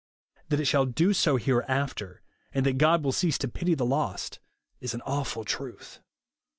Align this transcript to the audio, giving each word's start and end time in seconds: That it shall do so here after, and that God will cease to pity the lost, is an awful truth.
That 0.49 0.59
it 0.59 0.65
shall 0.65 0.87
do 0.87 1.13
so 1.13 1.35
here 1.35 1.63
after, 1.67 2.23
and 2.53 2.65
that 2.65 2.79
God 2.79 3.03
will 3.03 3.11
cease 3.11 3.37
to 3.37 3.47
pity 3.47 3.75
the 3.75 3.85
lost, 3.85 4.39
is 4.79 4.95
an 4.95 5.01
awful 5.03 5.43
truth. 5.43 5.99